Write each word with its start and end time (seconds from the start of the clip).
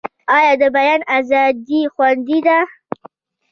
آیا 0.35 0.53
د 0.61 0.63
بیان 0.75 1.01
ازادي 1.17 1.81
خوندي 1.93 2.39
ده؟ 2.47 2.57